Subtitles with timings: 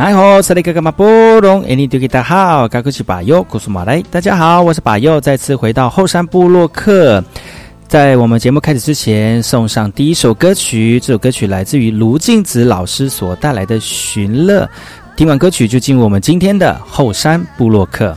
[0.00, 1.06] 哎吼，这里哥哥马波
[1.42, 7.22] 隆，印尼多吉大好，高克是巴佑，古苏马来，大家好，我是巴佑，再次回到后山部落客。
[7.86, 14.64] 在我们节目开始之前，送上第一首歌曲，这首歌曲来自于卢静子老师所带来的《寻乐》。
[15.16, 18.16] 听完歌曲，就进入我们今天的后山部落客。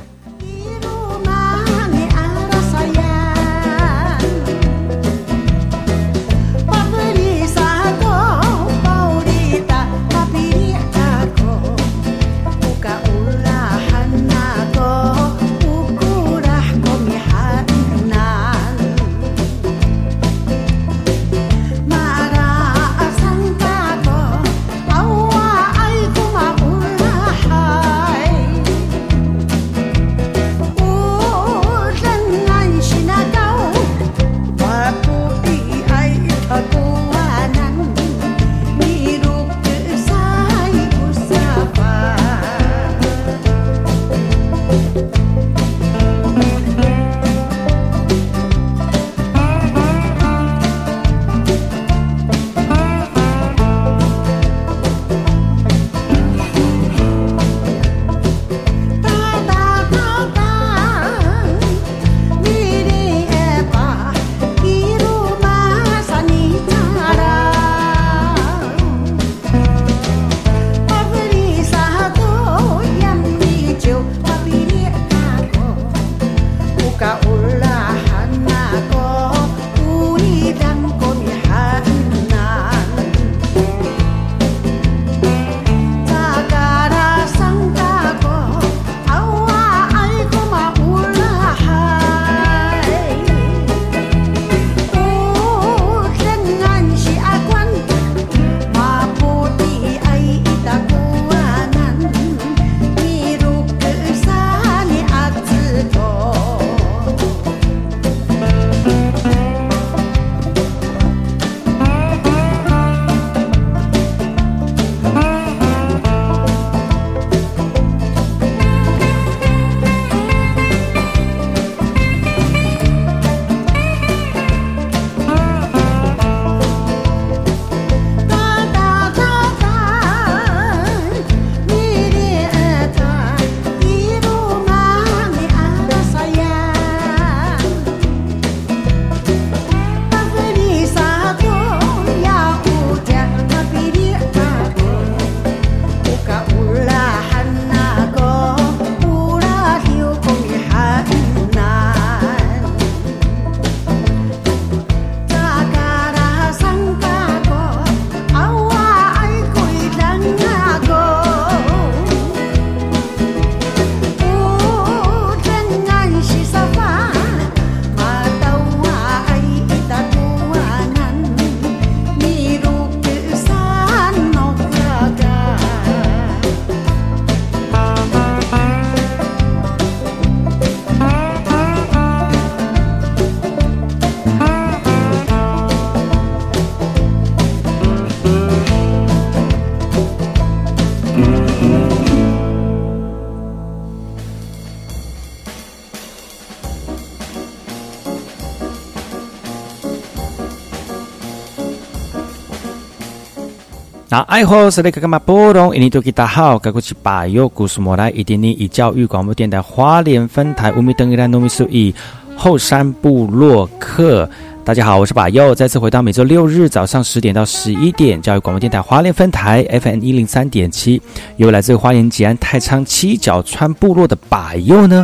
[204.14, 211.92] 那爱好是那个嘛波隆，印尼多吉大好，该过去把右古苏莫来，一点零以教育广播电台花莲分台乌米登伊拉诺米苏以
[212.36, 214.30] 后山部落客。
[214.64, 221.02] 大家好，我是把右，再次回到每周六日早上十点到十一点，教育广播电台花莲分台 FM 一零三点七，
[221.38, 225.04] 由来自花莲吉安太仓七角川部落的把右呢。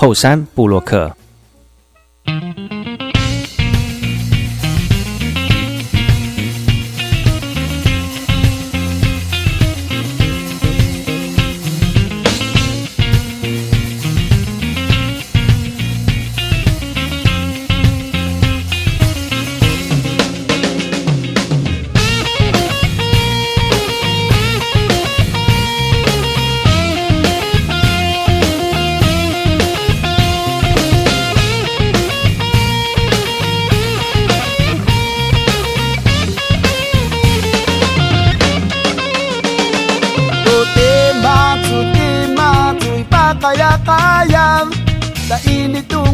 [0.00, 1.12] 后山布洛克。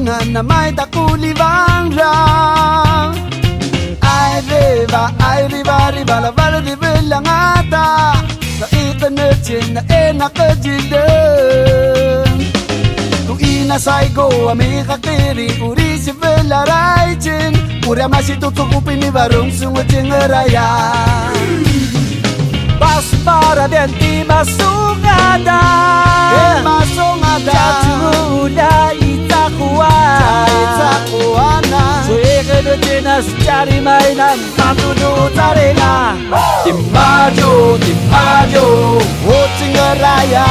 [0.05, 2.13] Nanamai takuli vangra
[4.03, 8.13] Ai riva, ai riva, riva la vala di villangata
[8.59, 10.93] Sa ita nutin na ena kajilin
[13.27, 17.53] Tu ina saigo ami kakiri uri si villa raichin
[17.89, 20.69] Uri amasi tutukupin ni varung sungutin raya
[22.79, 25.61] Bas para denti masungada
[26.35, 26.64] Yeah.
[33.15, 36.19] panas Cari mainan Satu duta rela
[36.65, 40.47] Tim maju, tim maju Ucing raya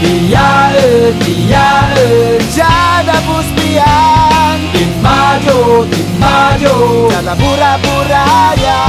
[0.00, 6.74] Diae, diae Jada puspian Tim maju, tim maju
[7.12, 8.26] Jada pura-pura
[8.56, 8.80] ya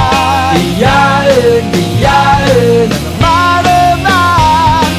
[0.56, 1.27] dia
[1.71, 2.88] diae
[3.19, 4.91] Marenang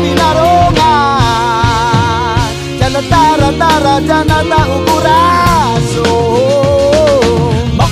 [0.00, 0.60] Minaro,
[3.08, 5.49] tara tara tak ukuran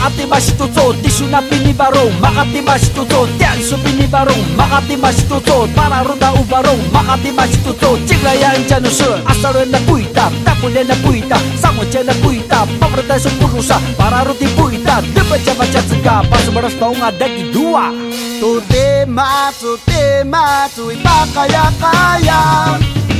[0.09, 5.69] Makati mas tutot Isu na pinibarong Makati masih tutut Yan su pinibarong Makati masih tutut
[5.77, 11.37] Para ronda ubarong Makati mas tutot Ciglayan jano sun Asaro na puita Tapule na puita.
[11.61, 17.05] Samo na puita Pamrata sa purusa Para ruti puita Diba jama jatsuka Paso baras taong
[17.05, 17.93] adagi dua.
[18.41, 22.41] Tote matsu te matsu Ipakaya kaya.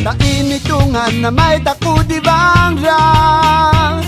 [0.09, 4.08] Tainitungan na may takudi bang rang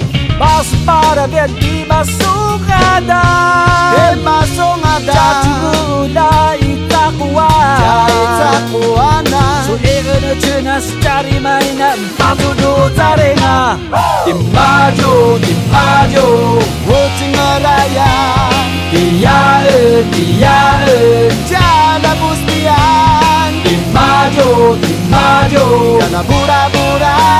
[0.41, 3.21] Passo para ver di masungada
[3.93, 7.47] Di masungada Jatibula itakua.
[7.77, 13.77] Jaitakuana So irene tünas dari maina Maju do tarenga
[14.25, 16.27] Di maju, di maju
[16.89, 18.13] Wutingaraya
[18.89, 25.65] Diyaen, diyaen Jala bustian Di maju, di maju
[26.01, 27.30] Jala bura bura.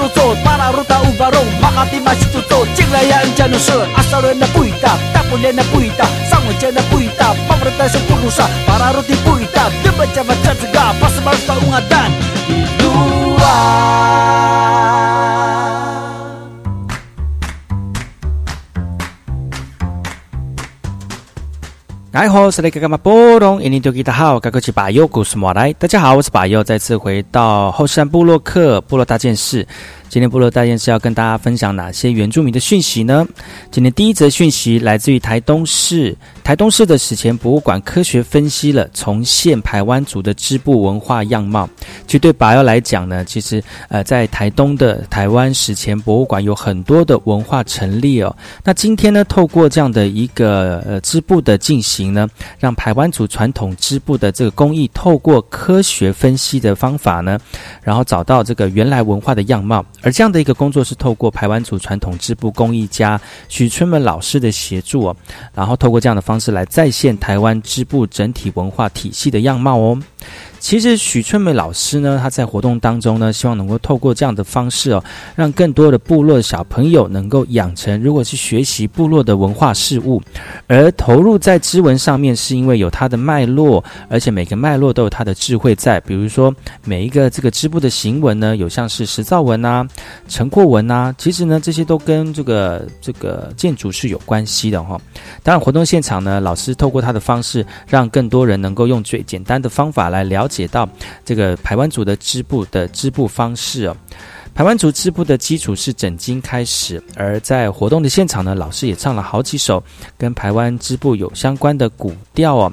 [0.00, 5.64] tutut para ruta ubarong makati masih tutut cinglaya enjanu sur asal na puita tapulya na
[5.68, 7.88] puita sangu na puita pemerintah
[8.32, 12.19] sa para ruti puita debat jabat jaga pas baru dan.
[22.20, 25.72] 哎吼，是那个嘛波隆，印尼多吉他好，该过去把右故事马来。
[25.78, 29.66] 大家好，我是把右，再次回到后山部落克部落大件事。
[30.10, 33.24] 今天部落大件事要跟大家分享哪些原住民的讯息呢？
[33.70, 41.70] 今天第一则讯息来自于台东市，台东市的史前博物馆科学分析了重现台湾族的织布文化样貌。
[42.08, 48.36] 其实对把右来讲呢，其实呃，在台东的台湾史前博物馆有很多的文化陈列哦。
[48.64, 57.38] 那今天呢，透过这样的一个呃织布的进行呢，让台湾族传统织布的这个工艺，透过科学分析的方法呢，
[57.80, 59.86] 然后找到这个原来文化的样貌。
[60.02, 65.16] 而这样的一个工作是透过台湾族传统织布工艺家许春文老师的协助哦，
[65.54, 69.98] 然后透过这样的方式来再现台湾织布整体文化体系的样貌哦。
[70.60, 75.02] 其实许春梅老师呢，他在活动当中呢，希望能够透过这样的方式哦，
[75.34, 80.22] 让更多的部落小朋友能够养成，如果是学习部落的文化事物，
[80.66, 85.98] 而投入在织纹上面，是因为有它的脉络，而且每个脉络都有它的智慧在。
[86.02, 89.88] 比如说每一个这个织布的行文呢，有像是石造纹啊、
[90.28, 95.00] 成廓纹啊，其实呢这些都跟这个这个建筑是有关系的哈。
[95.42, 100.49] 当然活动现场呢，老师透过他的方式，让更多人能够用最简单的方法来了。
[100.50, 100.86] 解到
[101.24, 103.96] 这个排湾族的织布的织布方式哦，
[104.54, 109.82] 台湾族织布的基础是整经开始，而在活动的现场呢，老师也唱了好几首
[110.18, 112.72] 跟台湾织布有相关的古调哦。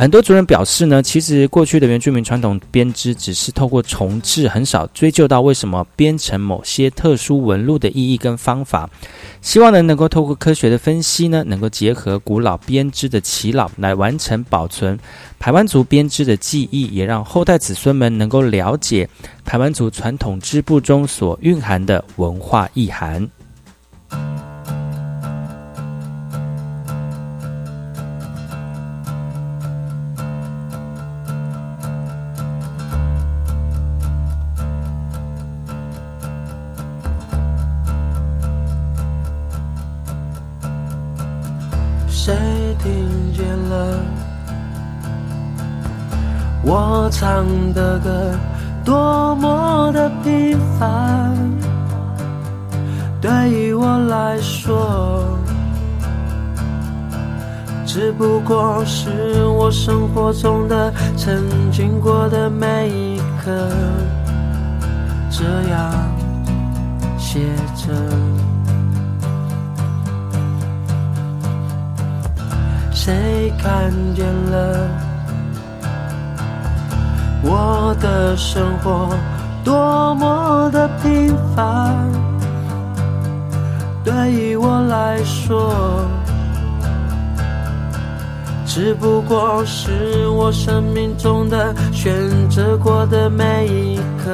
[0.00, 8.88] 很多族人表示呢，其实过去的原住民传统编织只是透过重置，很少追究到为什么编成某些特殊纹路的意义跟方法。
[9.42, 14.98] 希望呢，能够透过科学的分析呢，能够结合古老编织的耆老，来完成保存
[15.38, 19.06] 台湾族编织的记忆，也让后代子孙们能够了解
[19.44, 23.28] 台湾族传统织布中所蕴含的文化意涵。
[46.72, 48.30] 我唱的歌？
[48.84, 51.36] 多么的平凡，
[53.20, 55.36] 对于我来说，
[57.84, 63.50] 只不过是我生活中的曾经过的每一刻，
[65.28, 65.92] 这样
[67.18, 67.40] 写
[67.74, 67.92] 着。
[72.92, 74.88] 谁看见了
[77.52, 79.08] 我的生活
[79.64, 82.08] 多么的平凡？
[84.04, 86.06] 对于我来说，
[88.64, 92.12] 只不过是我生命中的选
[92.48, 94.30] 择过的每一刻，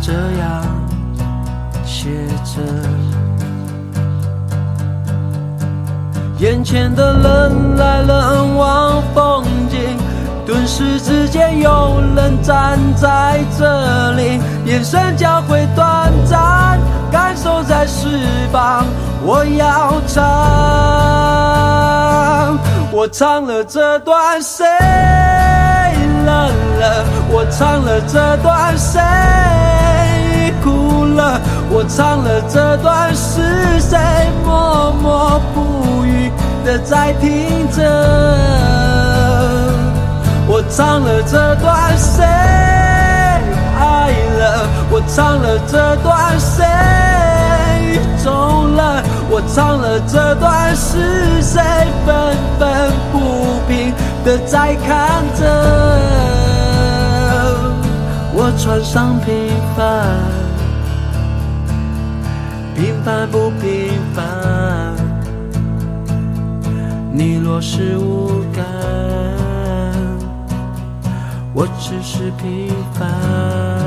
[0.00, 0.64] 这样
[1.84, 2.08] 写
[2.44, 2.62] 着。
[6.38, 9.78] 眼前的人来人往，风景
[10.44, 16.80] 顿时之间有人站在这里，眼神交汇短暂，
[17.10, 18.08] 感受在翅
[18.52, 18.84] 膀。
[19.24, 20.22] 我要唱，
[22.90, 24.66] 我唱了这段谁
[26.26, 26.26] 冷
[26.80, 27.04] 了？
[27.30, 29.00] 我唱了这段谁
[30.62, 31.40] 哭了？
[31.70, 33.96] 我唱了这段是谁
[34.44, 36.32] 默默不语？
[36.64, 37.82] 的在听着，
[40.48, 44.68] 我唱了这段谁爱了？
[44.90, 46.64] 我唱了这段谁
[48.22, 48.30] 走
[48.66, 49.02] 了？
[49.30, 51.62] 我唱了这段是谁
[52.04, 53.94] 愤愤不平
[54.24, 55.42] 的在看着？
[58.34, 60.06] 我穿上平凡，
[62.74, 64.22] 平凡不平凡。
[67.12, 68.64] 你若是无感，
[71.54, 73.81] 我只是平凡。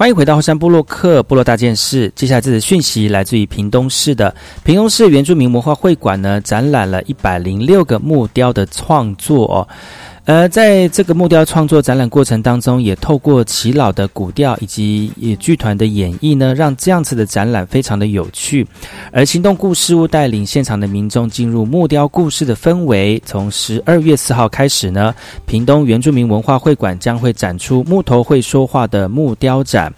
[0.00, 2.10] 欢迎回到后山部落克部落大件事。
[2.16, 9.68] 接下来这次讯息来自于屏东市的屏东市原住民文化会馆呢，展览了一百零六个木雕的创作哦。
[10.30, 15.10] 呃，在这个木雕创作展览过程当中，也透过耆老的古调以及
[15.40, 18.64] 剧团的演绎呢，让这样子的展览非常的有趣。
[19.10, 23.20] 而行动故事屋带领现场的民众进入木雕故事的氛围。
[23.26, 25.12] 从十二月四号开始呢，
[25.46, 29.92] 屏东原住民文化会馆将会展出木头会说话的木雕展。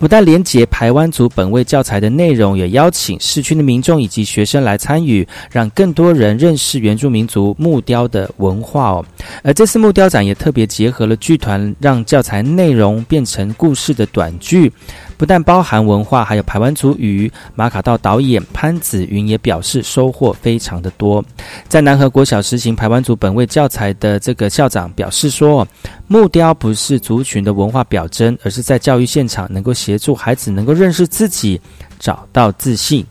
[0.00, 9.04] 不但连结台湾族本位教材的内容，也邀请市区的民众以及学生来参与，让更多人认识原住民族木雕的文化哦。
[9.44, 14.72] 而这次木雕展也特别结合了剧团，让教材内容变成故事的短剧。
[15.18, 17.30] 不但包含文化，还有排湾族语。
[17.54, 21.22] 马卡道导演潘子云也表示收获非常的多。
[21.68, 25.68] 在南河国小实行排湾族本位教材的这个校长表示说，
[26.12, 31.60] 木雕不是族群的文化表征，而是在教育现场能够协助孩子能够认识自己，
[32.00, 33.06] 找到自信。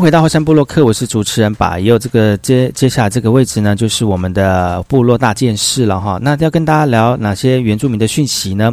[0.00, 1.98] 回到后山部落客，我是主持人把佑。
[1.98, 6.18] 这个接接下来这个位置呢，就是我们的部落大件事了哈。
[6.22, 8.72] 那要跟大家聊哪些原住民的讯息呢？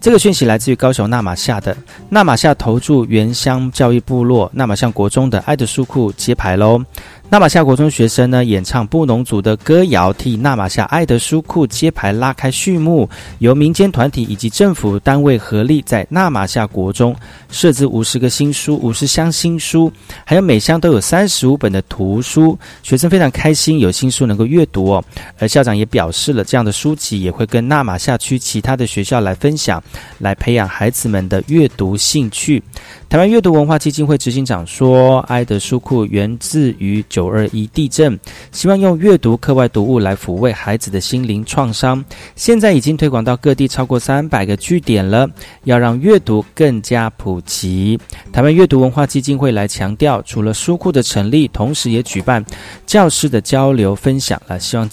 [0.00, 1.76] 这个讯息来自于高雄纳马夏的
[2.08, 6.82] 纳马夏投注原乡教育部落纳马夏国中的爱的书库揭牌喽。
[7.28, 13.08] 纳马夏国中学生呢演唱布农族的歌谣，替纳马夏爱的书库揭牌拉开序幕。
[13.38, 17.14] 由民间团体以及政府单位合力，在纳马夏国中
[17.48, 19.92] 设置五十个新书、五十箱新书，
[20.24, 22.58] 还有每箱都有三十五本的图书。
[22.82, 25.04] 学生非常开心，有新书能够阅读哦。
[25.38, 29.80] 而校长也表示了，这样的书籍也会跟纳马夏区其他的学校来分享，
[30.18, 32.62] 来培养孩子们的阅读兴趣。
[33.08, 38.18] 台湾阅读文化基金会执行长说：“爱的书库源自于九二一地震，
[38.52, 42.04] 希望用阅读课外读物来抚慰孩子的心灵创伤。
[42.36, 45.28] 现在已经推广到各地超过三百个据点了，
[45.64, 47.98] 要让阅读更加普及。
[48.32, 52.44] 台湾阅读文化基金会来强调，除了书库的成立，同时也举办
[52.86, 54.88] 教师的交流分享了，希望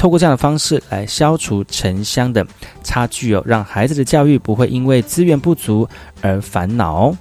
[0.00, 2.44] 透过这样的方式来消除城乡的
[2.82, 5.86] 差距哦，让孩子的教育不会因为资源不足
[6.22, 7.18] 而烦恼。”哦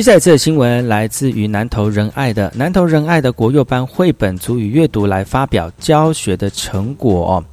[0.00, 7.44] 接下来这则新闻来自于南投仁爱的南投仁爱的国幼班绘本足语阅读来发表教学的成果。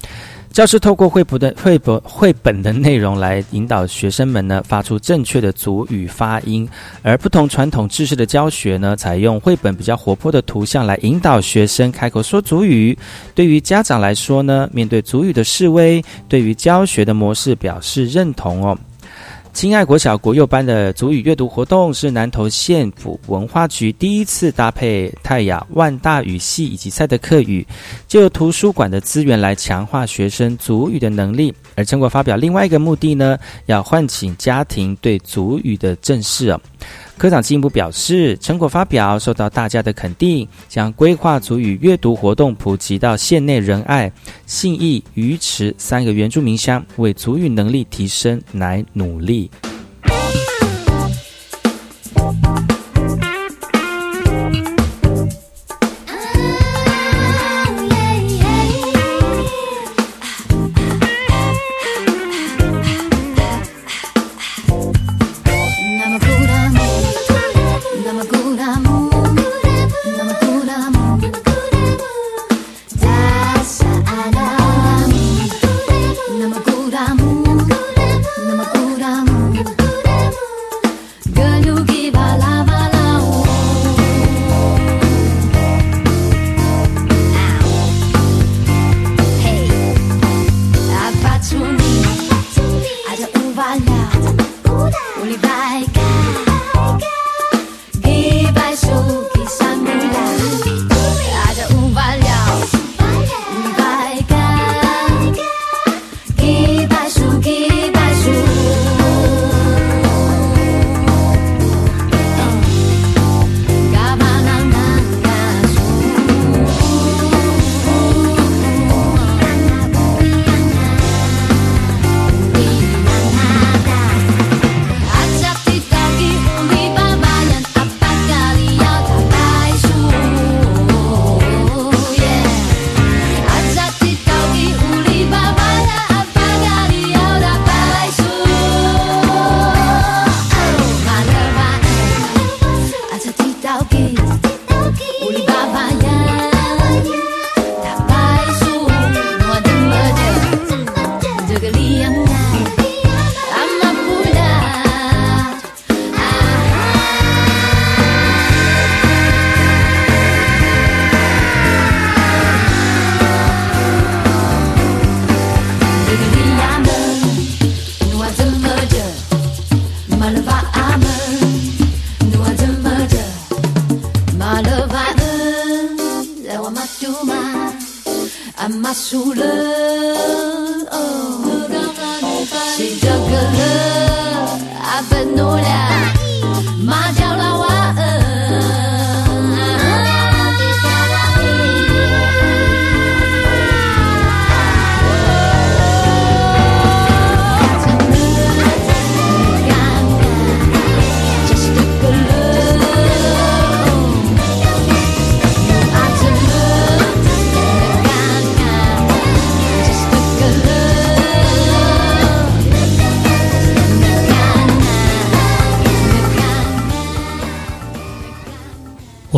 [0.53, 6.65] 教师透过绘本的绘本绘本的内容来引导学生们呢发出正确的族语发音，
[7.01, 12.97] 而不同传统知识的教学呢，采用绘本比较活泼的图像来引导学生开口说族语。
[13.35, 18.77] 对于家长来说呢，面对族语的示威，对于教学的模式表示认同哦。
[19.57, 27.65] 亲爱国小国幼班的足语阅读活动是南投县府文化局第一次搭配泰雅万大语系以及赛德克语，
[28.07, 31.51] 就图书馆的资源来强化学生足语的能力。
[31.73, 36.61] 而成果发表另外一个目的呢，要唤醒家庭对足语的正视哦。
[37.17, 44.11] 科长进一步表示，成果发表受到大家的肯定，将规划组与阅读活动普及到县内仁爱、
[44.45, 49.49] 信义、鱼池三个原住民乡，为足语能力提升来努力。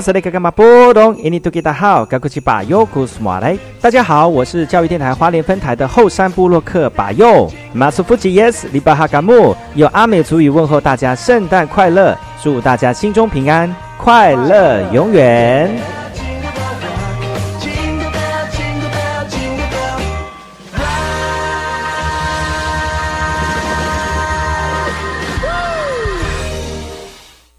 [0.00, 1.16] 是那个干嘛波动？
[1.18, 3.58] 印尼土著大好，高古奇巴尤古斯马来。
[3.80, 7.50] 大家好，我是教育电台花莲分台的后山部落客巴尤。
[7.72, 15.70] 马苏夫吉耶斯里巴哈嘎木，有阿美族语问候大家圣诞快乐，祝大家心中平安，快乐永远。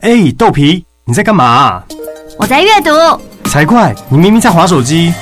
[0.01, 1.83] 哎，豆皮，你在干嘛？
[2.39, 2.89] 我在阅读，
[3.49, 3.93] 才怪！
[4.07, 5.13] 你明明在划手机。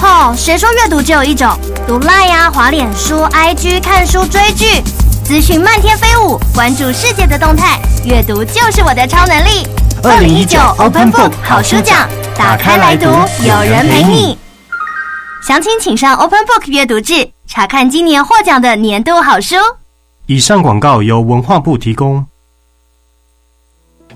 [0.00, 1.50] 哦，谁说阅读只有一种？
[1.88, 4.80] 读赖呀，划脸书、IG 看书、追剧，
[5.24, 9.66] 资讯漫天飞舞，关注世界的动态，阅读就是我的超能力。
[10.04, 13.06] 二零一九 Open Book 好书奖，打开来读，
[13.42, 14.38] 有人陪你。
[15.42, 19.56] 详情请上 Open Book 阅读志，查看今年获奖的年度好书。
[20.26, 22.24] 以上广告由文化部提供。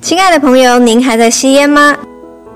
[0.01, 1.97] 亲爱的朋友，您还在吸烟吗？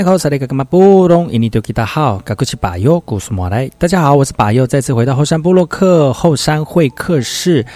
[0.00, 0.16] 大家好，
[3.78, 7.66] 大家好，我是把右，再次回到后山部落克后山会客室。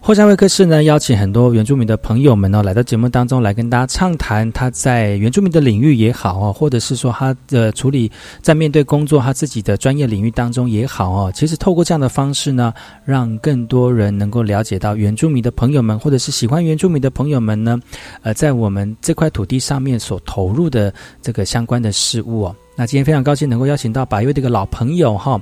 [0.00, 11.30] 后山会客室呢，邀请很多原住民的朋友们呢，来到节目当中来跟大家畅谈他在原住民的领域也好哦，或者是说他的处理在面对工作他自己的专业领域当中也好哦。
[11.34, 12.72] 其实透过这样的方式呢，
[13.04, 17.78] 让更多人能够了解到原住民的朋友们，或者是喜欢原住民的朋友们呢，
[18.22, 22.56] 呃，在我们这块土地上面所投入的这个相关关的事物哦。
[22.76, 25.40] 那今天非常高兴能够邀请到百优的一个老朋友哈，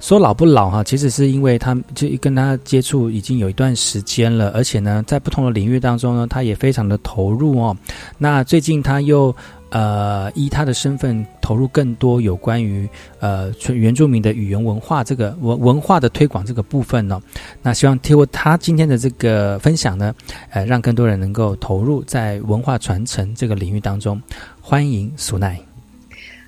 [0.00, 7.76] 说老不老哈，其实是因为他就跟他接触已经有一段时间了，而且呢，在不同的领域当中呢，他也非常的投入哦。
[8.18, 9.32] 那最近他又
[9.70, 12.88] 呃以他的身份投入更多有关于
[13.20, 17.22] 呃原住民的语言文化这个文文化的推广这个部分呢。
[17.62, 20.12] 那希望通过他今天的这个分享呢，
[20.50, 24.20] 呃，让更多人能够投入在文化传承这个领域当中。
[24.60, 25.71] 欢迎苏奈。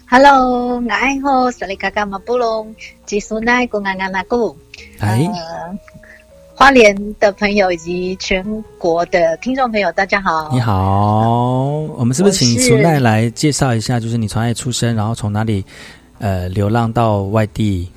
[0.06, 2.74] Hello，我爱好斯里嘎嘎马布隆，
[3.06, 4.56] 吉苏奈古安安那古。
[5.00, 5.78] 哎，呃，
[6.54, 8.44] 花莲的朋友以及全
[8.78, 10.50] 国的听众朋友，大家好。
[10.52, 13.98] 你好，我们是不是请苏奈来介绍一下？
[13.98, 15.64] 就是你从哪里出生，然后从哪里
[16.18, 17.90] 呃流浪到外地？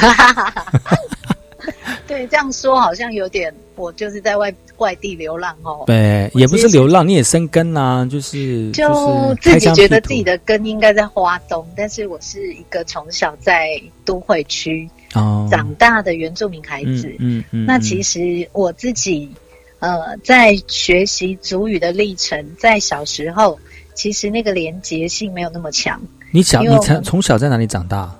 [2.06, 5.84] 对，这样说好像有点，我就是在外外地流浪哦。
[5.88, 17.08] 对，也不是流浪，你也生根呐、就是就自己觉得自己的根应该在花东，但是我是一个从小在都会区哦长大的原住民孩子。
[17.18, 19.30] 嗯嗯嗯，那其实我自己，
[19.78, 23.58] 呃，在学习族语的历程，在小时候，
[23.94, 26.00] 其实那个连结性没有那么强。
[26.32, 28.12] 你小你从从小在哪里长大？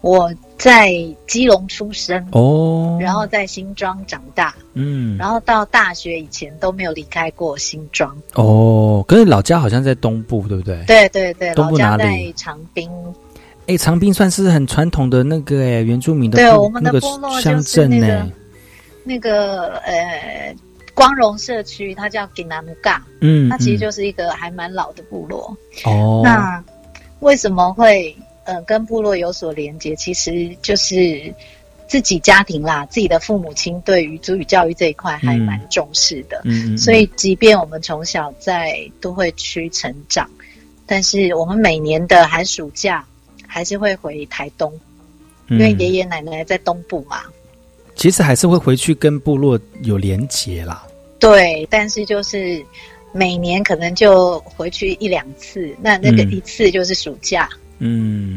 [0.00, 0.92] 我在
[1.26, 8.14] 基隆出生，哦，然后在新庄长大，嗯，然后到大学以前都没有离开过新庄。
[8.34, 10.84] 哦，可是老家好像在东部，对不对？。
[10.86, 12.90] 对对对，东部老家哪里在长滨。
[13.68, 18.30] 哎，长滨算是很传统的那个哎原住民的部对我们的部落乡就是镇呢那个。
[19.02, 20.54] 那个呃，
[20.92, 25.56] 光荣社区，它叫吉南木嘎，嗯，它其实嗯就是一个还蛮老的部落。
[25.86, 26.62] 哦，那
[27.20, 28.14] 为什么会
[28.50, 29.94] 呃跟部落有所连接？
[29.94, 31.32] 其实就是
[31.86, 36.42] 自己家庭啦，自己的父母亲对于族语教育这一块还蛮重视的。
[36.44, 40.28] 嗯嗯，所以，即便我们从小在都会区成长，
[40.84, 43.04] 但是我们每年的寒暑假
[43.46, 44.72] 还是会回台东，
[45.48, 47.22] 因为爷爷爷奶奶在东部嘛。
[47.94, 50.84] 其实还是会回去跟部落有连结啦。
[51.18, 52.64] 对，但是就是
[53.12, 57.69] 每年可能就回去一两次，那那个嗯一次就是暑假，嗯，，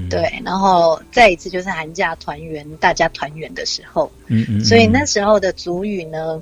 [0.09, 4.09] 对，然后再一次就是寒假团圆，大家团圆的时候。
[4.27, 6.41] 嗯嗯，所以嗯那时候的族语呢，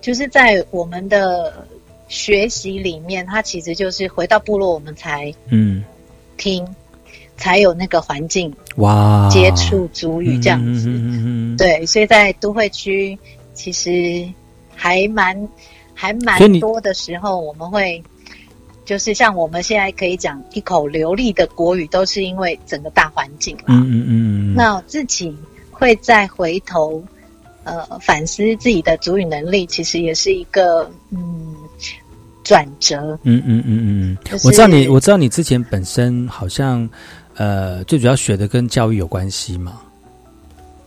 [0.00, 1.66] 就是在我们的
[2.08, 5.82] 学习里面，它其实就是回到部落我们才嗯，
[6.36, 6.64] 听，
[7.36, 10.88] 才有那个环境哇，接触族语这样子。
[10.88, 13.18] 嗯嗯嗯嗯嗯，对，所以在都会区
[13.54, 14.24] 其实
[14.74, 15.48] 还蛮
[15.94, 18.00] 还蛮多的时候，我们会
[18.86, 23.64] 就是像我们现在可以讲一口流利的国语，都是因为整个大环境啦。
[23.66, 25.36] 嗯嗯嗯嗯，那自己
[25.72, 27.04] 会再回头
[27.64, 31.56] 呃反思自己的主语能力，其实也是一个嗯
[32.44, 33.18] 转折。
[33.24, 36.88] 嗯嗯嗯嗯，就是我知道你，我知道你之前本身好像
[37.34, 39.80] 呃，最主要学的跟教育有关系嘛，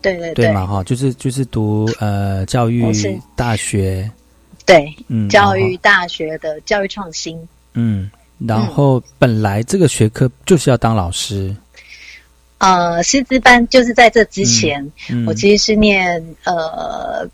[0.01, 2.81] 对对对嘛哈，就是就是读呃教育
[3.35, 4.09] 大学，
[4.65, 7.37] 对，嗯，教育大学的教育创新。
[7.73, 8.09] 嗯，
[8.39, 11.55] 然后本来这个学科就是要当老师，
[12.57, 17.27] 呃，师资班就是在这之前，嗯我其实是念呃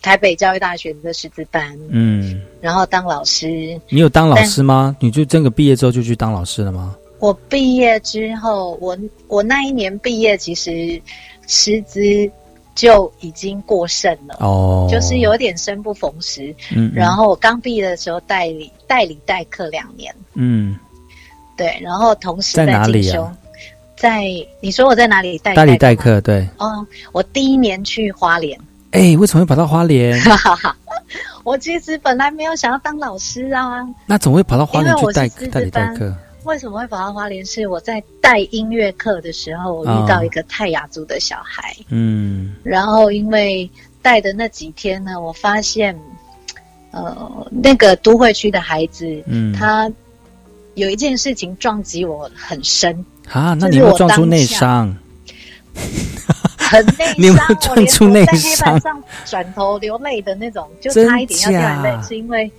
[0.00, 3.80] 台北教育大学的师资班，嗯，然后当老师。
[3.88, 4.96] 你有当老师吗？
[5.00, 6.96] 你就这个毕业之后就去当老师了吗？
[7.18, 11.00] 我毕业之后，我我那一年毕业，其实
[11.46, 12.00] 师资
[12.74, 16.54] 就已经过剩了，哦，就是有点生不逢时。
[16.74, 20.76] 嗯，嗯然后我刚毕业的时候代理代理代课两年，嗯，
[21.56, 23.36] 对，然后同时在哪里啊。
[23.94, 24.24] 在
[24.60, 26.02] 你说我在哪里代代理代吗？
[26.02, 28.58] 课对，哦，我第一年去花莲，
[28.90, 30.20] 哎，为什么会跑到花莲？
[31.44, 36.12] 我其实本来没有想要当老师啊，那怎么会跑到花莲去代代理代课？
[36.44, 37.44] 为什么会跑到花莲？
[37.46, 43.70] 是我在带音乐课的时候，我遇到一个泰雅族的小孩，嗯然后因为
[44.00, 45.96] 带的那几天呢，我发现，
[46.90, 49.90] 呃，那个都会区的孩子，嗯，他
[50.74, 54.96] 有一件事情撞击我很深，啊，那就是你有没有我 撞出内伤？
[56.58, 62.50] 很内伤，我连撞出内我在黑伤板上转头流泪的那种，就差一点要掉眼泪，是因为。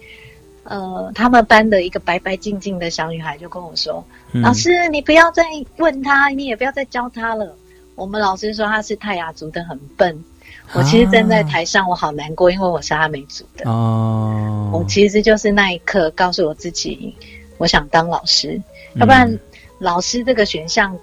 [0.63, 5.43] 呃，他们班的一个白白净净的小女孩就跟我说：“嗯老师，你不要再
[5.77, 7.55] 问她，你也不要再教她了。
[7.95, 10.23] 我们老师说她是泰雅族的，很笨。
[10.71, 13.69] 我其实站在台上，我好难过，因为我是阿美族的。
[13.69, 17.13] 哦，我其实就是那一刻告诉我自己，
[17.57, 18.59] 我想当老师，
[18.95, 19.37] 嗯要不然
[19.79, 20.97] 老师这个选项，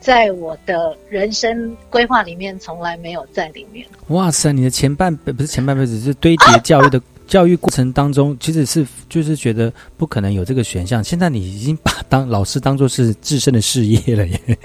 [0.00, 3.86] 在我的人生规划里面从来没有在里面。
[4.08, 11.02] 哇塞，你的前半辈不是前半辈子，是堆叠教育的教育过程当中，其实是就是觉得不可能有这个选项。
[11.02, 14.40] 现在你已经把当老师当做是自身的事业了耶！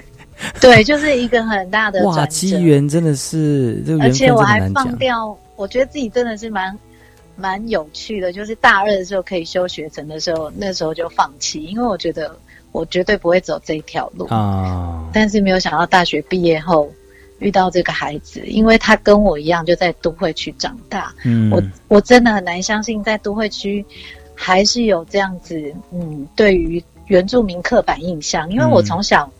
[0.60, 4.60] 对，就是一个很大的哇，机缘真的是这个而且我还。
[4.70, 6.78] 放掉，我觉得自己真的是蛮
[7.34, 8.32] 蛮有趣的。
[8.32, 12.36] 就是大二的时候可以修学成的时候，那时候就放弃，因为我觉得
[12.70, 14.26] 我绝对不会走这一条路。
[14.26, 16.88] 啊，但是没有想到大学毕业后
[17.38, 23.84] 遇到这个孩子，因为他跟我一样就在都会区长大，嗯，我我真的很难相信在都会区
[24.34, 28.84] 还是有这样子，嗯，对于原住民刻板印象，因为我嗯。
[28.84, 29.30] 从小、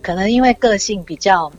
[0.00, 1.50] 可能因为个性比较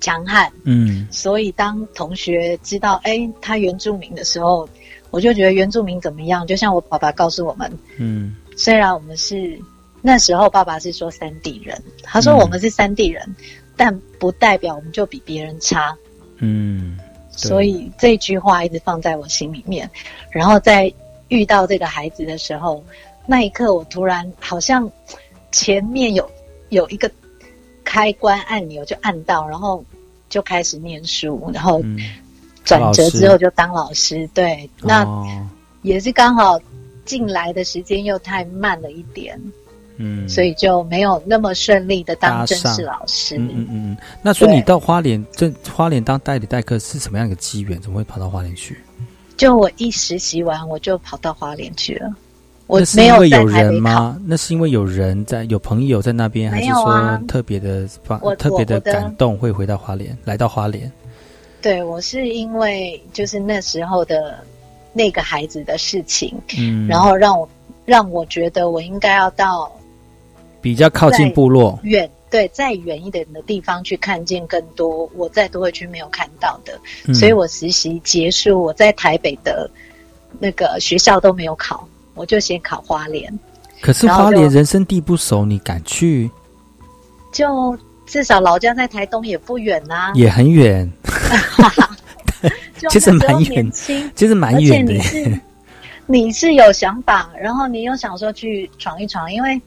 [0.00, 1.08] 强悍，嗯。
[1.10, 4.68] 所以当同学知道哎他原住民的时候，
[5.10, 6.46] 我就觉得原住民怎么样？
[6.46, 8.36] 就像我爸爸告诉我们，嗯。
[8.56, 9.58] 虽然我们是
[10.02, 12.38] 那时候爸爸是说三地人，他说嗯。
[12.38, 13.34] 我们是三地人，
[13.76, 15.96] 但不代表我们就比别人差。
[16.38, 16.98] 嗯，
[17.30, 19.88] 所以这句话一直放在我心里面。
[20.30, 20.92] 然后在
[21.28, 22.84] 遇到这个孩子的时候，
[23.26, 24.90] 那一刻我突然好像
[25.50, 26.28] 前面有
[26.70, 27.10] 有一个
[27.84, 29.84] 开关按钮就按到，然后
[30.28, 31.98] 就开始念书，然后嗯
[32.64, 34.28] 转折之后就当老师。
[34.34, 35.26] 对，那哦
[35.82, 36.60] 也是刚好
[37.04, 39.40] 进来的时间又太慢了一点，
[39.96, 43.36] 嗯，所以就没有那么顺利的当正式老师。
[43.36, 47.80] 嗯嗯嗯嗯，那所以你到花莲这花莲当代理代课是什么样一个机缘？
[47.80, 48.78] 怎么会跑到花莲去？
[49.36, 52.14] 就我一实习完，我就跑到花莲去了。
[52.68, 54.18] 我那是没因为有人吗？
[54.24, 60.90] 那是因为有人在，有朋友在那边，还没是说特别的方我特别的感动会回到花莲，来到花莲？
[61.60, 64.38] 对我是因为就是那时候的
[64.92, 67.48] 那个孩子的事情，嗯，然后让我
[67.84, 69.70] 让我觉得我应该要到
[70.62, 77.14] 比较靠近部落，远对再远一点的地方去看见更多我在都会区没有看到的，嗯。
[77.14, 79.68] 所以我实习结束，我在台北的
[80.38, 83.38] 那个学校都没有考，我就先考花莲，
[83.80, 86.30] 可是花莲人生地不熟，你敢去？
[87.32, 90.90] 就至少老家在台东也不远啊，也很远，
[92.88, 94.94] 其实蛮远其实蛮远的。
[96.06, 99.60] 你是有想法，然后你又想说去闯一闯，因为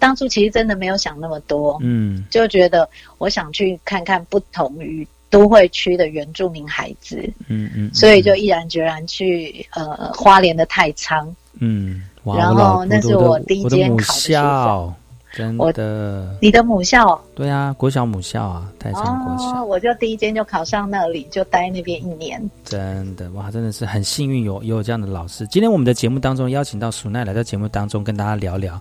[0.00, 2.88] 当初其实真的没有想那么多，嗯就觉得
[3.18, 11.32] 我想去看看不同于都会区的原住民孩子，嗯嗯，所以就毅然决然去呃花莲的太仓。
[11.60, 14.94] 嗯，然后那是我第一间考的学校，
[15.32, 19.62] 真我的，你的母校对啊，国小母校啊，太仓国小。
[19.62, 22.42] 哦，我就第一间就考上那里，就待那边一年。
[22.64, 25.46] 真的哇，真的是很幸运有有这样的老师。
[25.46, 28.80] 今天我们的节目当中邀请到苏奈来到节目当中，跟大家聊聊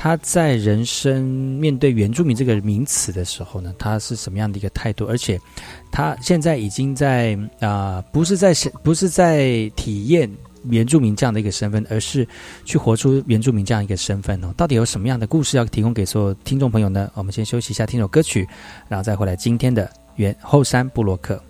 [0.00, 5.04] 他在人生面对原住民这个名词的时候呢，他是什么样的一个态度？
[5.04, 5.36] 而且
[5.90, 10.30] 他现在已经在啊、不是在不是在体验
[10.70, 12.26] 原住民这样的一个身份，而是
[12.64, 14.54] 去活出原住民这样一个身份哦。
[14.56, 17.10] 到底有什么样的故事要提供给所有听众朋友呢？
[17.14, 18.46] 我们先休息一下，听首歌曲，
[18.88, 21.42] 然后再回来今天的原后山布洛克。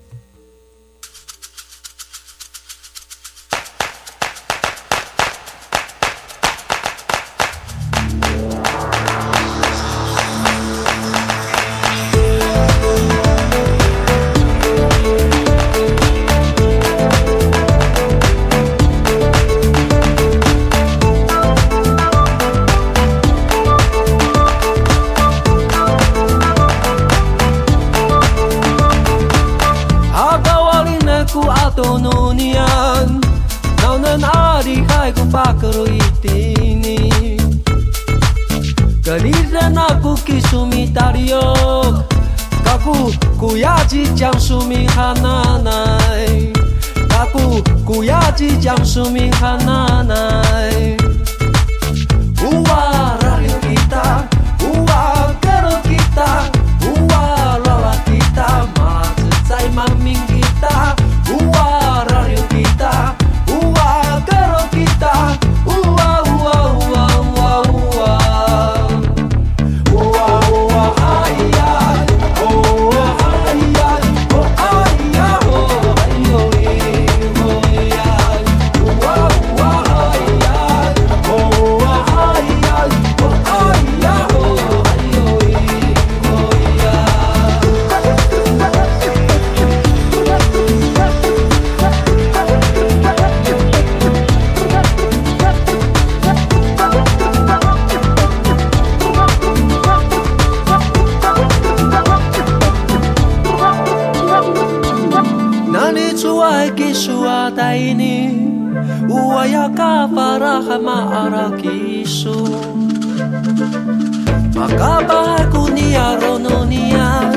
[114.59, 117.31] Makabago niya rono niya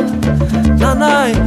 [0.82, 1.38] Nanay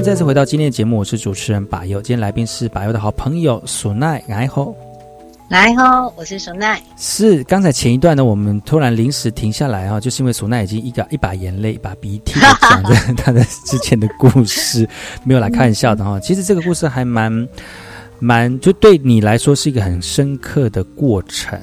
[0.00, 2.00] 再次回到今天的节目，我是主持人把佑。
[2.00, 4.74] 今天来宾是把佑的好朋友苏奈，来吼，
[5.48, 6.78] 来哦，我是索奈。
[6.98, 14.86] 是刚才前一段呢，我们突然临时停下来哈，就是因为索奈已经一个一把眼泪一把鼻涕讲着 他的之前的故事，
[15.24, 16.20] 没有来开玩笑的哈。
[16.20, 17.48] 其实这个故事还蛮
[18.18, 21.58] 蛮，就对你来说是一个很深刻的过程，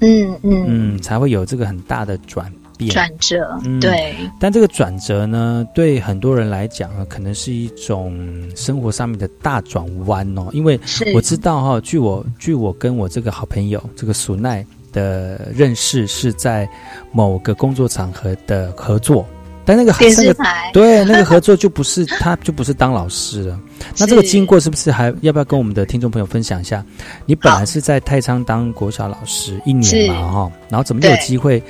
[0.00, 2.52] 嗯嗯嗯，才会有这个很大的转。
[2.90, 8.16] 转折，对，但这个转折呢，对很多人来讲呢，可能是一种
[8.56, 10.48] 生活上面的大转弯哦。
[10.52, 10.78] 因为
[11.14, 16.68] 我知道哈，据我据我跟我这个好朋友这个苏奈的认识，是在
[17.12, 19.26] 某个工作场合的合作，
[19.64, 23.60] 但那个电视台 对那个合作就不是他就不是当老师了。
[23.98, 26.84] 那这个经过是不是还要不要跟我们的听众朋友分享一下？
[27.26, 31.62] 你本来是在太仓当国小老师一年嘛哈，然后怎么有机会？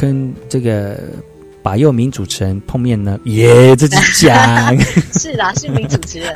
[0.00, 0.98] 跟这个
[1.62, 3.20] 把佑明主持人碰面呢？
[3.26, 3.96] 耶，自己
[4.26, 4.74] 讲
[5.12, 6.34] 是啦，是名主持人。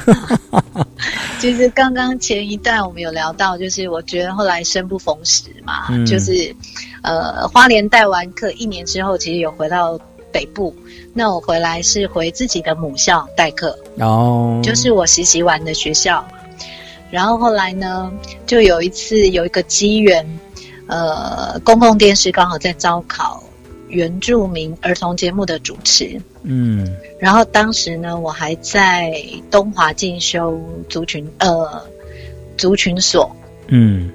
[1.40, 6.54] 其实刚刚前一段我们有聊到，就是我觉得后来生不逢时嘛，就是
[7.02, 9.98] 呃，花莲带完课一年之后，其实有回到
[10.30, 10.74] 北部，
[11.14, 16.22] 那我回来是回自己的母校代课，哦，就是我实习完的学校。
[17.10, 18.12] 然后后来呢，
[18.46, 20.26] 就有一次有一个机缘，
[20.86, 23.42] 呃，公共电视刚好在招考
[23.94, 26.96] 原住民儿童节目的主持，嗯。
[27.18, 29.14] 然后当时呢，我还在
[29.50, 31.80] 东华进修族群呃
[32.58, 33.30] 族群所，
[33.68, 34.10] 嗯。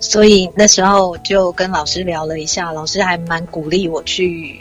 [0.00, 4.56] 所以那时候就跟老师聊了一下，老师还蛮鼓励我去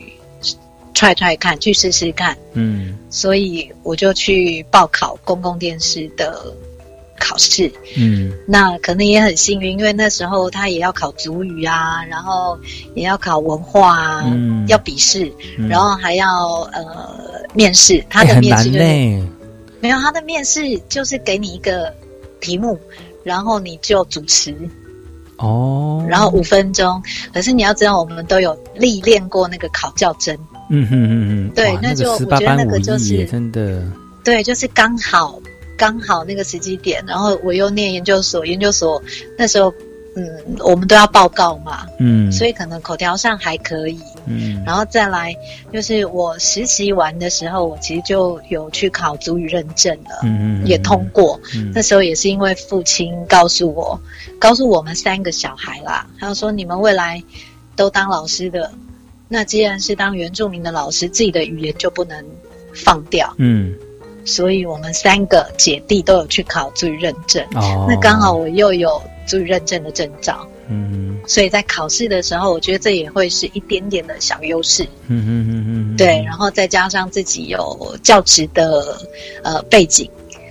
[0.94, 2.96] 踹踹看，去试试看，嗯。
[3.10, 6.54] 所以我就去报考公共电视的
[7.20, 7.72] 考试。
[7.98, 12.58] 嗯那可能也很幸运，因为那时候他也要考族语啊，然后
[12.96, 18.04] 也要考文化啊，嗯要笔试，嗯然后还要呃面试。
[18.10, 21.94] 他的面试就没有，他的面试就是给你一个
[22.42, 22.80] 题目，
[23.24, 24.54] 然后你就主持，
[25.38, 27.02] 哦，然后五分钟。
[27.34, 30.36] 可是你要知道，我们都有历练过那个考教真，
[30.70, 33.82] 嗯嗯嗯哼，哇那对那就个我觉得那个就是真的，
[34.24, 35.40] 对，就是刚好
[35.80, 39.02] 刚好那个时机点，然后我又念研究所，研究所
[39.38, 39.74] 那时候，
[40.16, 43.98] 嗯，我们都要报告嘛，嗯，所以可能口条上还可以。
[44.28, 45.34] 嗯然后再来
[45.74, 51.40] 就是我实习完的时候，我其实就有去考足语认证了，嗯嗯也通过。
[51.56, 54.00] 嗯那时候也是因为父亲告诉我，
[54.38, 57.24] 告诉我们三个小孩啦，他说你们未来
[57.76, 58.70] 都当老师的，
[59.30, 62.24] 那既然是当原住民的老师，自己的语言就不能
[62.76, 63.34] 放掉。
[63.38, 63.74] 嗯
[64.30, 67.44] 所以我们三个姐弟都有去考族语认证。
[67.56, 74.84] 哦，那刚好我又有族语认证的证照，嗯所以在考试的时候，我觉得这也会是一点点的小优势。
[75.08, 78.98] 嗯嗯嗯嗯，对，然后再加上自己有教职的
[79.44, 80.10] 呃背景，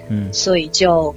[0.08, 1.14] 嗯，所以就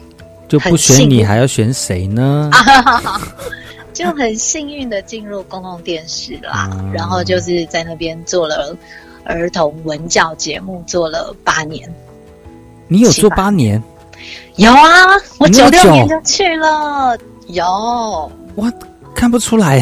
[0.47, 2.49] 就不选你还要选谁呢？
[2.53, 3.21] 啊，
[3.93, 6.69] 就很幸运的进入公共电视啦。
[6.73, 8.75] 嗯然后就是在那边做了
[9.25, 11.93] 儿童文教节目，做了八年。
[12.91, 13.81] 你有做八八年，
[14.57, 14.77] 有啊，
[15.39, 17.17] 我九六年就去了，
[17.47, 18.29] 有。
[18.55, 18.69] 哇，
[19.15, 19.79] 看不出来，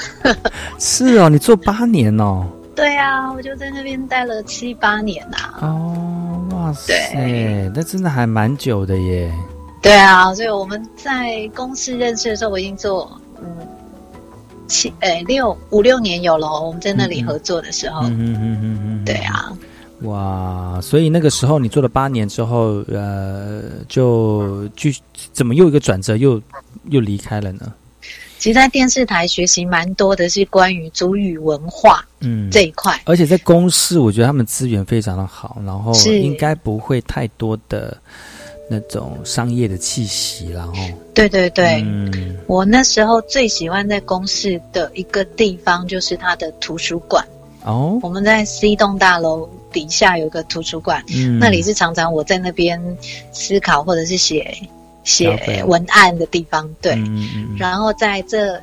[0.78, 5.60] 是哦，你做八年哦，对啊，我就在那边待了七八年啊。
[5.62, 9.32] 哦，哇塞，那真的还蛮久的耶，
[9.80, 13.10] 对啊，所以我们在公司认识的时候，我已经做
[13.40, 13.46] 嗯
[14.68, 16.46] 七诶六五六年有了。
[16.60, 19.50] 我们在那里合作的时候，嗯嗯嗯嗯嗯，对啊，
[20.02, 25.00] 哇，所以那个时候你做了八年之后，呃，就继续
[25.32, 26.40] 怎么又一个转折又
[26.90, 27.72] 又离开了呢？
[28.38, 33.00] 其实，在电视台学习蛮多的是关于主语文化嗯，这一块。
[33.06, 37.96] 而且在公司，我觉得他们资源非常的好，然后应该不会太多的
[38.70, 40.74] 那种商业的气息然后。
[41.14, 47.26] 对对对，嗯我那时候最喜欢在公司的一个地方就是它的图书馆。
[47.64, 51.38] 哦，我们在 C 栋大楼底下有个图书馆，嗯。
[51.38, 52.80] 那里是常常我在那边
[53.30, 54.56] 思考或者是写
[55.04, 56.66] 写文案的地方。
[56.80, 56.98] 对，
[57.58, 58.58] 然后在这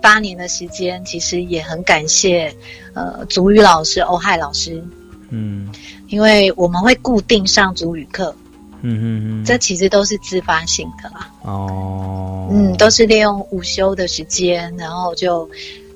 [0.00, 2.52] 八年的时间，其实也很感谢
[2.94, 4.82] 呃族语老师欧亥老师，
[5.28, 5.68] 嗯。
[6.08, 8.34] 因为我们会固定上族语课，
[8.82, 11.30] 嗯嗯嗯，这其实都是自发性的啦。
[11.42, 15.48] 哦，嗯，都是利用午休的时间，然后就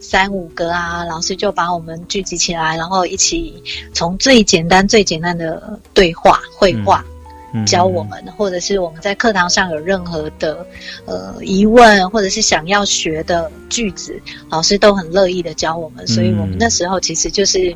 [0.05, 7.03] 三五个啊，老师就把我们聚集起来，然后一起从最简单、最简单的对话、绘画。
[7.07, 10.67] 嗯教我们，或者是我们在课堂上有任何的
[11.05, 16.05] 呃疑问，或者是想要学的句子，老师都很乐意的教我们。
[16.05, 17.73] 所以我们那时候其实就是，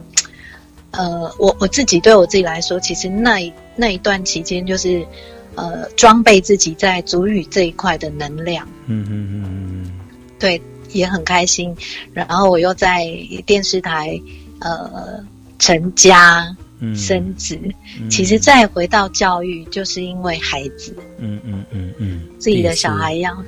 [0.91, 5.07] 呃，我我自己对我自己来说，其实那一那一段期间就是
[5.55, 9.93] 呃装备自己在主语这一块的能量，嗯嗯嗯嗯
[10.41, 10.61] 对，
[10.99, 11.75] 也很开心。
[12.13, 13.07] 然后我又在
[13.47, 14.21] 电视台
[14.61, 15.25] 呃
[15.59, 17.59] 成家嗯，生子，
[18.01, 20.95] 嗯其实再回到教育，就是因为孩子。
[21.19, 23.45] 嗯嗯嗯嗯，自己的小孩一样。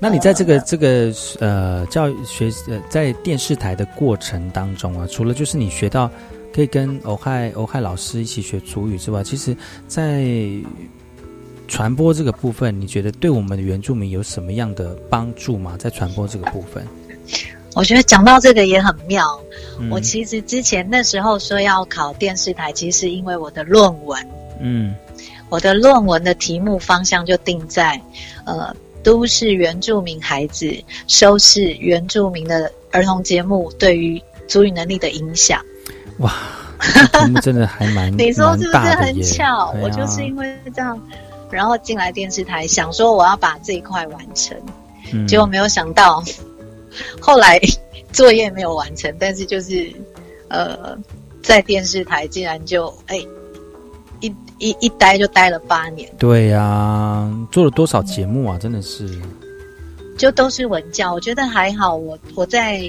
[0.00, 6.08] 那你在这个这个呃教育学呃在电视台的过程当中啊，除了就是你学到
[6.54, 9.56] 可以跟欧亥欧亥老师一起学主语之外，其实，
[9.88, 10.24] 在
[11.68, 15.76] 传播这个部分，你觉得对我们的原住民有什么样的帮助吗？
[15.78, 16.84] 在传播这个部分，
[17.74, 19.38] 我觉得讲到这个也很妙。
[19.78, 24.26] 嗯我其实之前那时候说要考电视台，其实是因为我的论文，
[24.60, 24.94] 嗯
[25.50, 28.00] 我的论文的题目方向就定在
[28.44, 30.74] 呃都市原住民孩子
[31.06, 35.60] 收视原住民的儿童节目对于足语能力的影响。
[36.18, 36.34] 哇，
[37.40, 39.66] 真的还蛮 你说是不是很巧？
[39.66, 41.00] 啊我就是因为这样，
[41.50, 44.56] 然后进来电视台，想说我要把这一块完成。
[45.12, 46.22] 嗯结果没有想到，
[47.20, 47.58] 后来
[48.12, 49.90] 作业没有完成，但是就是
[50.48, 50.96] 呃，
[51.42, 53.16] 在电视台竟然就哎
[54.20, 54.26] 一
[54.58, 58.58] 一一待就待了八年，对呀、做了多少节目啊？
[58.58, 59.08] 真的是，
[60.18, 61.12] 就都是文教。
[61.14, 62.82] 我觉得还好，我我在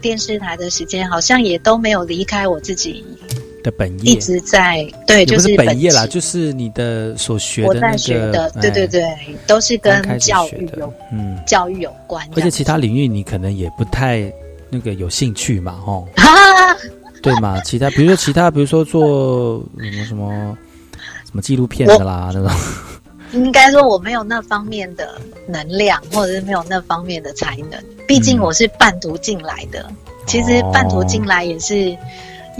[0.00, 3.04] 电视台的时间好像也都没有离开我自己，
[3.62, 4.12] 的本业。
[4.12, 9.02] 一直在对，就是本业啦，就是你的所学我的那个，在学的，对哎对对，
[9.46, 14.32] 都是跟教育有嗯，教育有关而且其他领域你可能也不太
[14.68, 16.24] 那个有兴趣嘛，吼，啊，
[17.22, 17.60] 对嘛？
[17.62, 20.58] 其他比如说其他，比如说做什么什么
[21.24, 22.50] 什么纪录片的啦，那种，
[23.32, 27.80] 应该说我没有那方面的能量，或者是没有那方面的才能。
[28.06, 28.40] 毕竟嗯。
[28.40, 29.88] 我是半途进来的，
[30.26, 31.96] 其实半途进来也是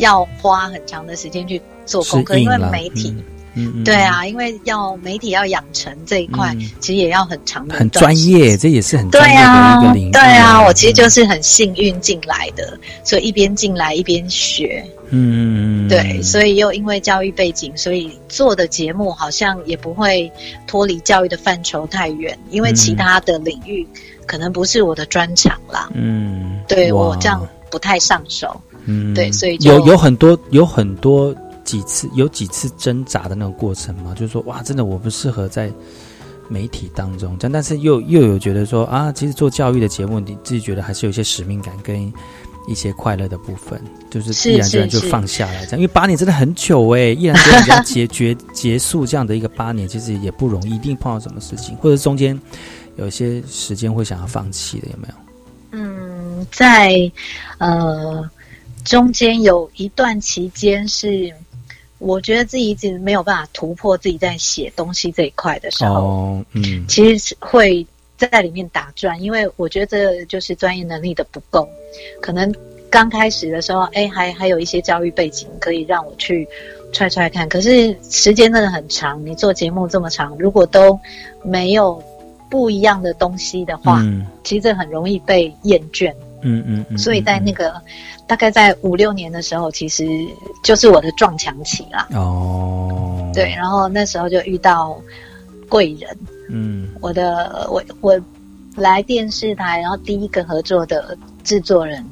[0.01, 3.11] 要花很长的时间去做功课，因为媒体。
[3.11, 14.85] 嗯嗯嗯，对啊，因为要媒体要养成这一块，嗯其实也要很长的很专业，这也是很对专业的啊一个领域，对啊，我其实嗯就是很幸运进来的，所以一边进来一边学。
[15.09, 20.31] 嗯对，所以又因为教育背景，所以做的节目好像也不会
[20.69, 23.85] 脱离教育的范畴太远，因为其他的领域
[24.27, 25.91] 可能不是我的专长啦。
[25.95, 28.61] 嗯，对我这样不太上手。
[28.91, 31.35] 嗯，对所以就有有很多有很多
[31.65, 35.71] 几次有几次挣扎的那种过程嘛，就是说哇，真的我不适合在
[36.49, 42.13] 媒体当中，但但是又又有觉得说啊，其实做教育的节目，你自己觉得还是有一些使命感跟
[42.67, 43.81] 一些快乐的部分，
[44.11, 52.39] 就是是毅然决然就放下来这样，因为八年真的很久哎， 毅然决然这样结结结束这样的一个八年，其实也不容易，一定碰到什么事情，或者中间
[52.97, 55.15] 有一些时间会想要放弃的，有没有？
[55.73, 57.11] 嗯，在
[57.59, 58.29] 呃
[58.85, 61.33] 中间有一段期间是，
[61.99, 71.69] 我觉得自己一直没有办法突破自己在写东西这一块的时候，哦，嗯，其实是会在里面打转，因为我觉得这就是专业能力的不够，
[72.21, 72.53] 可能
[72.89, 76.49] 刚开始的时候，哎，还还有一些教育背景可以让我去
[76.93, 80.99] 踹踹看，可是时间真的很长，你做节目这么长，如果都
[81.45, 82.03] 没有
[82.51, 84.27] 不一样的东西的话，嗯。
[84.43, 86.13] 其实这很容易被厌倦。
[86.43, 87.75] 嗯嗯嗯，所以在那个
[88.27, 90.07] 大概在五六年的时候，其实
[90.63, 92.07] 就是我的撞墙期啦。
[92.13, 95.01] 哦，对，，然后那时候就遇到
[95.69, 96.19] 贵人，
[96.49, 96.89] 嗯。
[97.01, 98.21] 我的我我
[98.77, 102.05] 来电视台，然后第一个合作的制作人，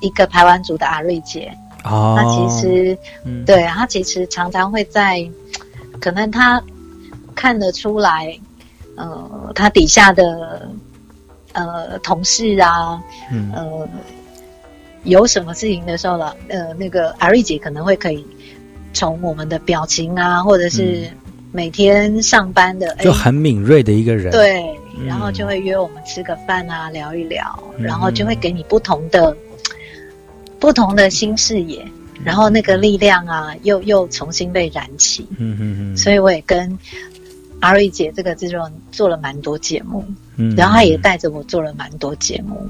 [0.00, 1.50] 一个台湾族的阿瑞姐，
[1.84, 3.44] 哦，她其实嗯。
[3.44, 5.28] 对她其实常常会在，
[6.00, 6.62] 可能她
[7.34, 8.38] 看得出来，
[8.96, 10.68] 呃，她底下的
[11.52, 13.50] 呃同事啊，嗯。
[13.54, 13.88] 呃，
[15.04, 18.22] 有什么事情的时候了，呃，那个阿瑞姐可能会可以
[18.92, 21.08] 从我们的表情啊，或者是
[21.52, 24.60] 每天上班的，嗯就哎很敏锐的一个人，，对，
[24.98, 25.06] 嗯。
[25.06, 27.84] 然后就会约我们吃个饭啊，聊一聊，嗯。
[27.84, 29.34] 然后就会给你不同的
[30.58, 31.82] 不同的新视野，
[32.22, 35.26] 然后那个力量啊，又又重新被燃起。
[35.38, 36.78] 嗯嗯嗯，所以我也跟
[37.60, 40.04] 阿瑞姐这个制作人做了蛮多节目，
[40.40, 42.66] 嗯然后他也带着我做了蛮多节目。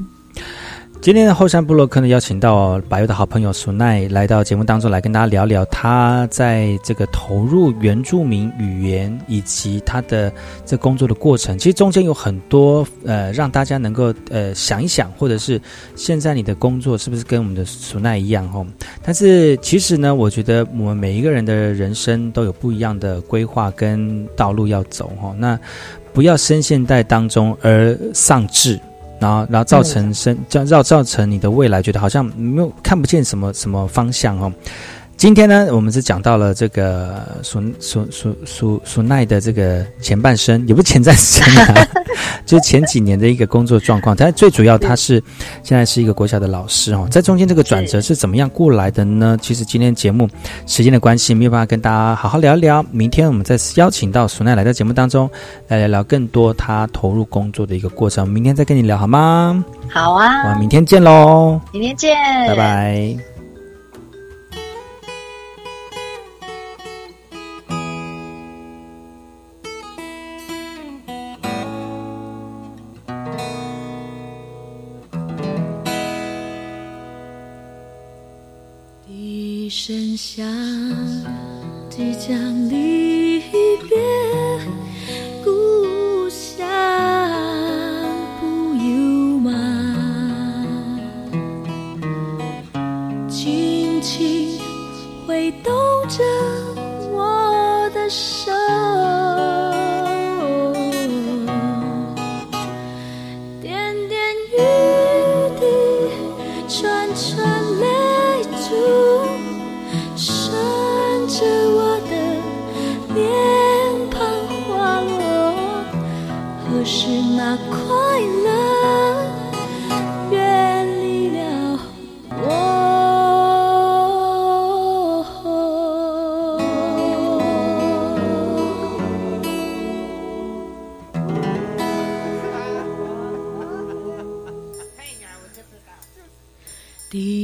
[1.03, 10.31] 今天的后山部落客呢，邀请到百佑的好朋友苏奈来到节目当中来跟大家聊聊他在这个投入原住民语言以及他的
[10.66, 11.59] 这工作的过程。
[11.59, 15.59] 其实中间有很多呃，让大家能够呃想一想，或者是
[15.97, 18.66] 现在你的工作是不是跟我们的苏奈一样哦？
[19.03, 25.35] 但是其实呢，我觉得我们每一个人的人生都有不一样的规划跟道路要走哦。
[25.39, 25.59] 那
[26.13, 28.79] 不要深陷在当中而丧志。
[29.19, 34.51] 然后，然后造成生，造造造成你的未来觉得好像没有看不见什么什么方向哦。
[35.15, 41.87] 今天呢，我们是讲到了这个苏苏苏苏苏奈的这个前半生，也不是前半生啊，
[42.45, 44.14] 就是前几年的一个工作状况。
[44.16, 45.23] 但最主要，他是
[45.62, 49.37] 现在是一个国小的老师哦，在中间这个转折是怎么样过来的呢？
[49.41, 50.29] 其实今天节目
[50.66, 52.85] 时间的关系，没有办法跟大家好好聊一聊。
[52.91, 55.31] 明天我们再邀请到苏奈来到节目当中，
[55.68, 58.29] 来聊聊更多他投入工作的一个过程。
[58.29, 59.64] 明天再跟你聊好吗？
[59.89, 62.16] 好啊，我们，明天见喽，明天见，
[62.47, 63.30] 拜拜。
[79.71, 80.45] 声响，
[81.89, 82.37] 即将
[82.68, 83.39] 离
[83.89, 83.97] 别
[85.45, 86.66] 故乡，
[88.41, 89.53] 不由吗？
[93.29, 94.59] 轻轻
[95.25, 95.73] 挥动
[96.09, 96.25] 着
[97.12, 98.51] 我的手，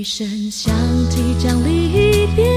[0.08, 0.72] 声响
[1.10, 2.55] 即将离别。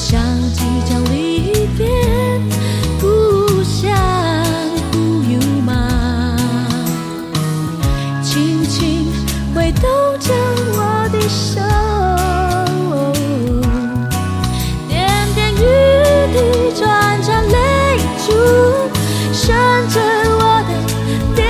[0.00, 0.18] 像
[0.54, 1.86] 即将离别，
[2.98, 3.92] 故乡
[4.90, 4.98] 不
[5.30, 6.34] 悠马，
[8.22, 9.06] 轻轻
[9.54, 9.82] 挥动
[10.18, 10.32] 着
[10.72, 11.60] 我的手，
[14.88, 15.58] 点点雨
[16.32, 16.38] 滴
[16.80, 18.32] 转成泪珠，
[19.34, 19.54] 顺
[19.90, 20.00] 着
[20.40, 20.70] 我的
[21.36, 21.44] 脸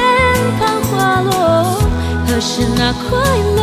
[0.59, 1.81] 庞滑落，
[2.27, 3.17] 何时那快
[3.57, 3.60] 乐？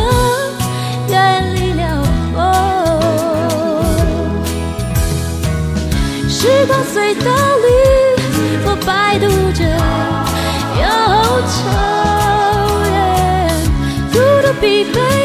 [14.60, 15.17] Be there.